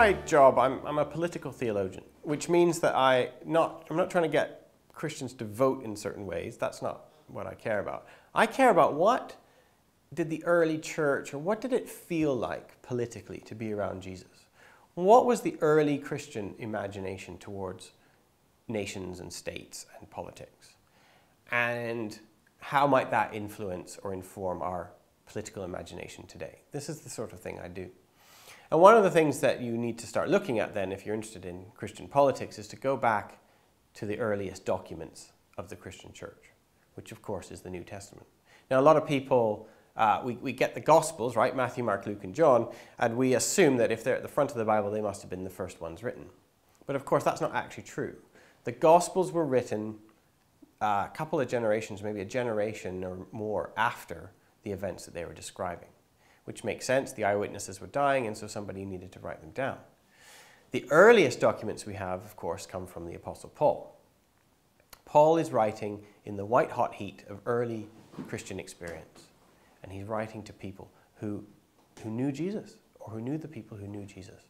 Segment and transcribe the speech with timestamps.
[0.00, 4.24] my job, I'm, I'm a political theologian, which means that I not, I'm not trying
[4.24, 6.56] to get Christians to vote in certain ways.
[6.56, 8.06] That's not what I care about.
[8.34, 9.36] I care about what
[10.14, 14.46] did the early church, or what did it feel like politically to be around Jesus?
[14.94, 17.90] What was the early Christian imagination towards
[18.68, 20.76] nations and states and politics?
[21.50, 22.18] And
[22.58, 24.92] how might that influence or inform our
[25.26, 26.62] political imagination today?
[26.72, 27.90] This is the sort of thing I do.
[28.70, 31.14] And one of the things that you need to start looking at then, if you're
[31.14, 33.38] interested in Christian politics, is to go back
[33.94, 36.50] to the earliest documents of the Christian church,
[36.94, 38.26] which of course is the New Testament.
[38.70, 41.54] Now, a lot of people uh, we, we get the Gospels, right?
[41.54, 44.56] Matthew, Mark, Luke, and John, and we assume that if they're at the front of
[44.56, 46.26] the Bible, they must have been the first ones written.
[46.86, 48.16] But of course, that's not actually true.
[48.64, 49.96] The Gospels were written
[50.80, 54.30] uh, a couple of generations, maybe a generation or more after
[54.62, 55.88] the events that they were describing,
[56.50, 57.12] which makes sense.
[57.12, 59.78] The eyewitnesses were dying, and so somebody needed to write them down.
[60.72, 63.96] The earliest documents we have, of course, come from the Apostle Paul.
[65.04, 67.88] Paul is writing in the white hot heat of early
[68.26, 69.28] Christian experience
[69.84, 71.44] and he's writing to people who,
[72.02, 74.42] who knew Jesus or who knew the people who knew Jesus.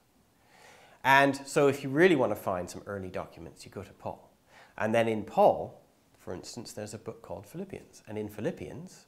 [1.05, 4.33] And so, if you really want to find some early documents, you go to Paul.
[4.79, 5.83] And then in Paul,
[6.19, 8.03] for instance, there's a book called Philippians.
[8.09, 9.05] And in Philippians,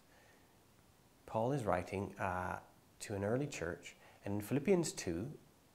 [1.24, 2.56] Paul is writing uh,
[3.02, 3.96] to an early church.
[4.24, 5.30] And in Philippians 2,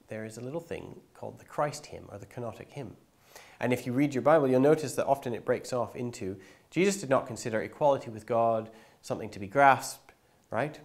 [0.08, 2.96] there is a little thing called the Christ hymn or the kenotic hymn.
[3.60, 6.38] And if you read your Bible, you'll notice that often it breaks off into
[6.70, 8.70] Jesus did not consider equality with God
[9.02, 10.08] something to be grasped
[10.50, 10.80] right?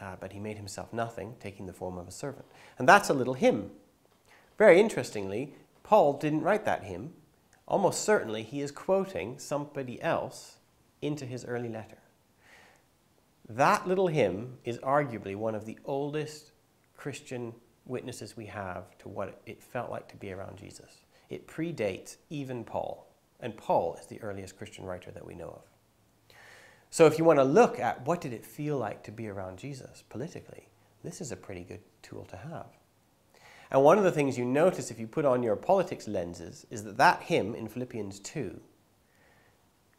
[0.00, 2.46] Uh, but he made himself nothing, taking the form of a servant.
[2.78, 3.70] And that's a little hymn.
[4.58, 7.12] Very interestingly, Paul didn't write that hymn.
[7.68, 10.56] Almost certainly, he is quoting somebody else
[11.02, 11.98] into his early letter.
[13.50, 16.52] That little hymn is arguably one of the oldest
[16.96, 17.52] Christian
[17.84, 21.00] witnesses we have to what it felt like to be around Jesus.
[21.28, 26.36] It predates even Paul, and Paul is the earliest Christian writer that we know of.
[26.90, 29.58] So if you want to look at what did it feel like to be around
[29.58, 30.68] Jesus politically,
[31.02, 32.68] this is a pretty good tool to have.
[33.72, 36.84] And one of the things you notice if you put on your politics lenses is
[36.84, 38.60] that that hymn in Philippians 2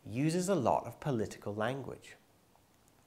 [0.06, 2.16] uses a lot of political language.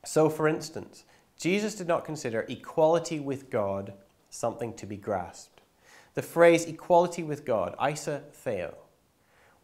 [0.04, 1.04] So, for instance,
[1.38, 3.94] Jesus did not consider equality with God
[4.30, 5.62] something to be grasped.
[6.14, 8.76] The phrase equality with God, isa theo,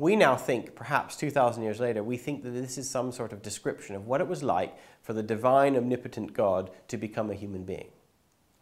[0.00, 3.42] we now think, perhaps 2,000 years later, we think that this is some sort of
[3.42, 7.64] description of what it was like for the divine, omnipotent God to become a human
[7.64, 7.88] being.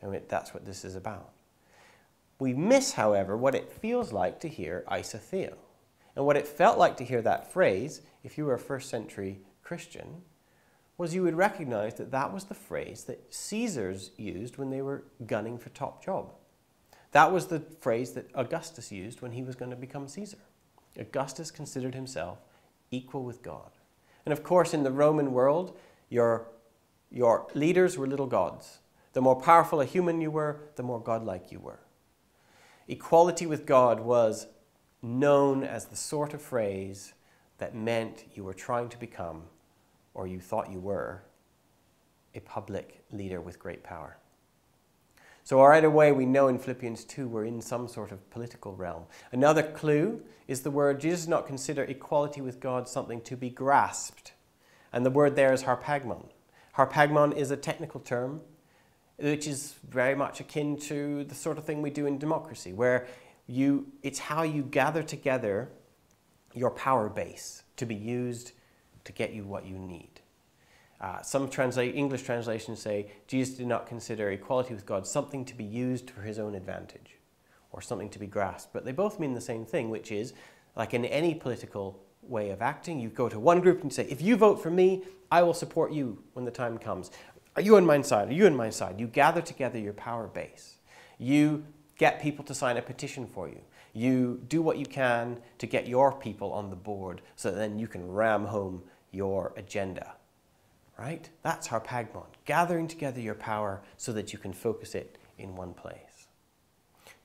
[0.03, 1.31] And that's what this is about.
[2.41, 5.57] We miss, however, what it feels like to hear isa theo.
[6.17, 9.39] And what it felt like to hear that phrase, if you were a first century
[9.63, 10.23] Christian,
[10.99, 15.05] was you would recognize that that was the phrase that Caesars used when they were
[15.27, 16.33] gunning for top job.
[17.13, 20.39] That was the phrase that Augustus used when he was going to become Caesar.
[20.99, 22.39] Augustus considered himself
[22.91, 23.71] equal with God.
[24.27, 25.79] And of course, in the Roman world,
[26.11, 26.49] your,
[27.11, 28.81] your leaders were little gods.
[29.13, 31.81] The more powerful a human you were, the more godlike you were.
[32.89, 34.49] Equality with God was
[35.01, 37.15] known as the sort of phrase
[37.59, 39.45] that meant you were trying to become,
[40.19, 41.23] or you thought you were,
[42.35, 44.19] a public leader with great power.
[45.45, 49.05] So right away we know in Philippians 2 we're in some sort of political realm.
[49.31, 53.49] Another clue is the word Jesus does not consider equality with God something to be
[53.49, 54.33] grasped.
[54.93, 56.27] And the word there is harpagmon.
[56.77, 58.41] Harpagmon is a technical term
[59.19, 63.07] which is very much akin to the sort of thing we do in democracy, where
[63.47, 65.71] you, it's how you gather together
[66.55, 68.53] your power base to be used
[69.09, 70.21] to get you what you need.
[71.01, 75.55] Uh, some translate, English translations say Jesus did not consider equality with God something to
[75.55, 77.17] be used for his own advantage
[77.73, 78.75] or something to be grasped.
[78.75, 80.35] But they both mean the same thing, which is
[80.77, 84.21] like in any political way of acting, you go to one group and say, if
[84.21, 87.11] you vote for me, I will support you when the time comes.
[87.57, 88.29] Are you on my side?
[88.29, 89.01] Are you on my side?
[89.01, 90.77] You gather together your power base.
[91.19, 91.65] You
[91.97, 93.61] get people to sign a petition for you.
[93.95, 97.79] You do what you can to get your people on the board so that then
[97.79, 100.15] you can ram home your agenda
[100.99, 101.31] right?
[101.43, 106.27] That's harpagmon, gathering together your power so that you can focus it in one place.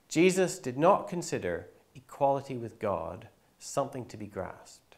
[0.08, 3.28] Jesus did not consider equality with God
[3.58, 4.96] something to be grasped.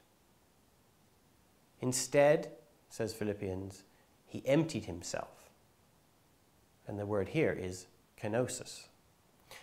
[1.80, 2.50] Instead,
[2.90, 3.82] says Philippians,
[4.26, 5.50] he emptied himself.
[6.86, 7.86] And the word here is
[8.20, 8.84] kenosis.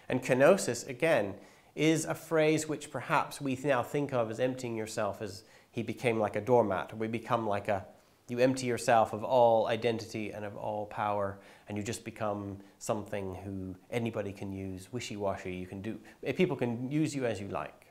[0.10, 1.36] And kenosis, again,
[1.75, 5.44] is a phrase which perhaps we now think of as emptying yourself as
[5.74, 7.84] he became like a doormat, we become like a,
[8.30, 13.36] You empty yourself of all identity and of all power, and you just become something
[13.44, 15.54] who anybody can use, wishy washy.
[15.56, 16.00] You can do,
[16.36, 17.88] people can use you as you like.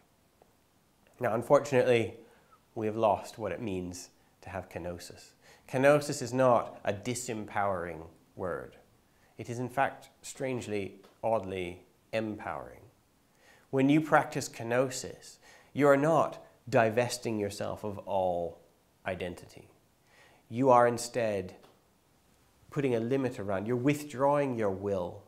[1.21, 2.15] Now, unfortunately,
[2.77, 4.11] we have lost what it means
[4.43, 5.33] to have kenosis.
[5.69, 8.07] Kenosis is not a disempowering
[8.37, 8.77] word.
[9.39, 11.83] It is, in fact, strangely, oddly
[12.13, 12.81] empowering.
[13.71, 15.39] When you practice kenosis,
[15.73, 18.61] you are not divesting yourself of all
[19.07, 19.69] identity.
[20.49, 21.57] You are instead
[22.71, 25.23] putting a limit around, you're withdrawing your will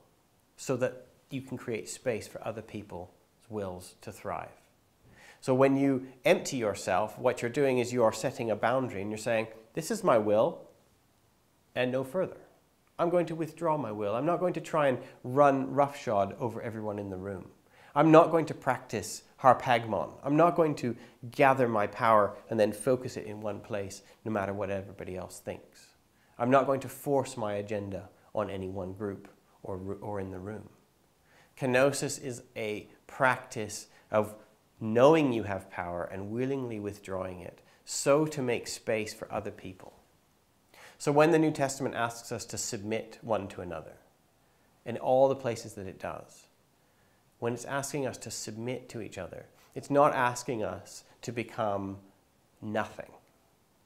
[0.57, 3.11] so that you can create space for other people's
[3.49, 4.49] wills to thrive.
[5.41, 9.11] So when you empty yourself, what you're doing is you are setting a boundary and
[9.11, 10.63] you're saying, This is my will
[11.75, 12.39] and no further.
[12.99, 14.15] I'm going to withdraw my will.
[14.15, 17.51] I'm not going to try and run roughshod over everyone in the room.
[17.95, 20.11] I'm not going to practice harpagmon.
[20.25, 20.97] I'm not going to
[21.31, 25.39] gather my power and then focus it in one place, no matter what everybody else
[25.39, 25.89] thinks.
[26.39, 29.29] I'm not going to force my agenda on any one group
[29.63, 30.71] or, or in the room.
[31.59, 34.35] Kenosis is a practice of
[34.81, 39.93] knowing you have power and willingly withdrawing it, so to make space for other people.
[40.99, 43.99] So when the New Testament asks us to submit one to another,
[44.87, 46.47] in all the places that it does,
[47.45, 49.45] when it's asking us to submit to each other,
[49.75, 51.99] it's not asking us to become
[52.63, 53.11] nothing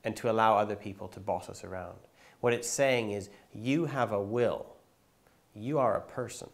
[0.04, 1.98] and to allow other people to boss us around.
[2.38, 4.76] What it's saying is, you have a will.
[5.56, 6.50] You are a person.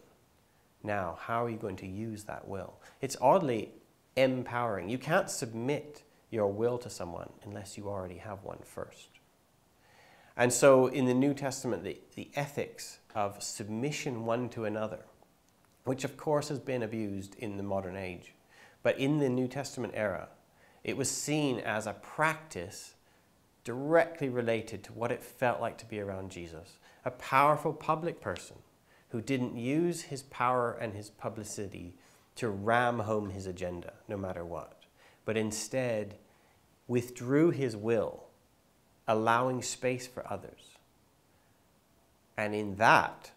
[0.81, 2.73] Now, how are you going to use that will?
[3.01, 3.69] It's oddly
[4.15, 4.89] empowering.
[4.89, 9.09] You can't submit your will to someone unless you already have one first.
[10.35, 15.05] And so in the New Testament, the, the ethics of submission one to another,
[15.85, 18.33] which of course has been abused in the modern age,
[18.83, 20.27] but in the New Testament era,
[20.83, 22.95] it was seen as a practice
[23.63, 26.77] directly related to what it felt like to be around Jesus.
[27.05, 28.57] A powerful public person
[29.09, 31.95] who didn't use his power and his publicity
[32.35, 34.83] to ram home his agenda, no matter what,
[35.23, 36.15] but instead
[36.87, 38.25] withdrew his will
[39.07, 40.77] allowing space for others.
[42.37, 43.31] And in that,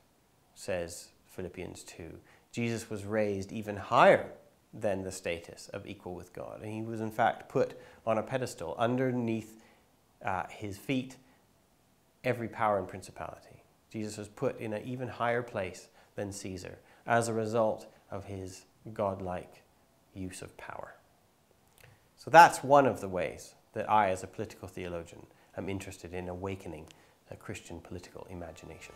[0.54, 2.18] says Philippians 2,
[2.52, 4.32] Jesus was raised even higher
[4.72, 6.60] than the status of equal with God.
[6.62, 9.62] And he was, in fact, put on a pedestal underneath
[10.24, 11.16] uh, his feet
[12.24, 13.62] every power and principality.
[13.90, 18.64] Jesus was put in an even higher place than Caesar as a result of his
[18.92, 19.62] godlike
[20.14, 20.94] use of power.
[22.16, 26.28] So that's one of the ways that I, as a political theologian, am interested in
[26.28, 26.86] awakening
[27.30, 28.94] a Christian political imagination.